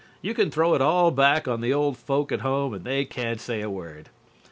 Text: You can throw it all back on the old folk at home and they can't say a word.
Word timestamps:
You 0.23 0.33
can 0.33 0.49
throw 0.49 0.73
it 0.73 0.81
all 0.81 1.11
back 1.11 1.47
on 1.47 1.61
the 1.61 1.71
old 1.75 1.95
folk 1.95 2.31
at 2.31 2.41
home 2.41 2.73
and 2.73 2.83
they 2.83 3.05
can't 3.05 3.39
say 3.39 3.61
a 3.61 3.69
word. 3.69 4.09